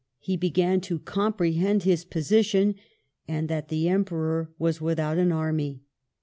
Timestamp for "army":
5.31-5.83